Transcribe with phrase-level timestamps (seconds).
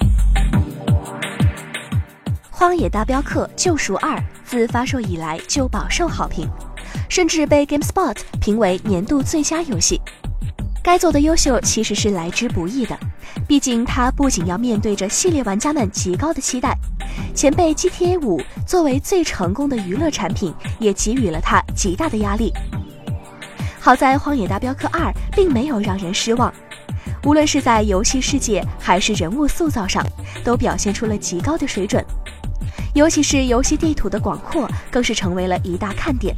[2.50, 6.48] 《荒野大镖客：救赎二》自发售以来就饱受好评，
[7.08, 10.00] 甚至被 GameSpot 评为年度最佳游戏。
[10.82, 12.98] 该作的优秀其实是来之不易的，
[13.46, 16.76] 毕竟它不仅要面对着系列玩家们极高的期待，
[17.34, 22.52] 前辈 GTA 五作为最成功的娱乐产品，也给予了它极大的压力。
[23.80, 26.52] 好在《荒野大镖客二》并没有让人失望。
[27.24, 30.04] 无论是在游戏世界还是人物塑造上，
[30.42, 32.04] 都表现出了极高的水准，
[32.94, 36.34] 尤其是游戏地图的广阔，更是成为了一大看点。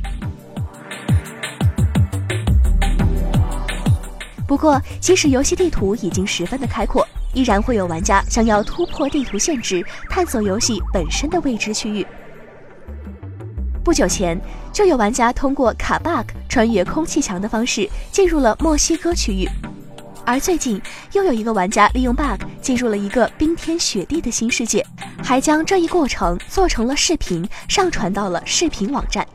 [4.46, 12.06] 不过，即使游戏地图已经十分的开阔，依然会有玩家想要突破地图限制，探索游戏本身的未知区域。
[13.82, 14.38] 不久前，
[14.72, 19.48] 就有玩家通过卡 bug 穿越空气墙的方式进入了墨西哥区域，
[20.26, 20.80] 而最近
[21.12, 24.84] 又有一个玩家利用 bug 进入了一个冰天雪地的新世界，
[25.22, 29.26] 还将这一过程做成了视频，上传到了视频网站。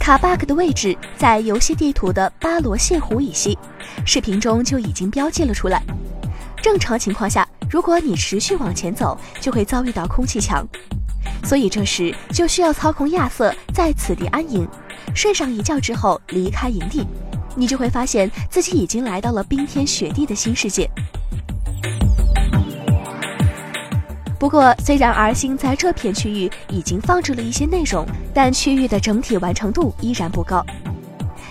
[0.00, 3.58] 卡 bug 的位置在游戏地图的巴罗谢湖以西，
[4.06, 5.82] 视频中就已经标记了出来。
[6.62, 10.66] 正常情况下，如果你持续往前走，就会遭遇到空气墙，
[11.44, 14.66] 所以这时就需要操控亚瑟在此地安营，
[15.14, 17.06] 睡上一觉之后离开营地，
[17.56, 20.88] 你就会发现自己已经来到了冰天雪地的新世界。
[24.38, 30.62] 不过，虽然 R 星在这片区域已经放置了一些内容，但区域的整体完成度依然不高。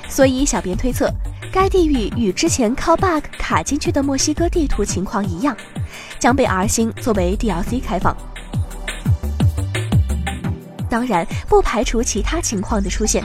[0.08, 1.12] 所以，小编推测，
[1.52, 5.58] 该地域与之前靠 bug 卡进去的墨西哥地图情况一样，
[6.20, 8.16] 将被 R 星作为 DLC 开放。
[10.88, 13.23] 当然，不排除其他情况的出现。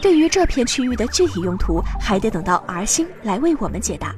[0.00, 4.14] 对于这片区域的具体用途，还得等到 R 星来为我们解答。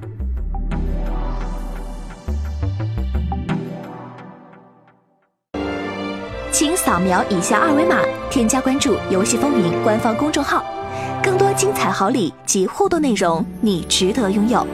[6.51, 8.01] 请扫描以下二维码，
[8.31, 10.65] 添加关注“游戏风云”官方公众号，
[11.23, 14.67] 更多精彩好礼及互动内容，你值得拥有。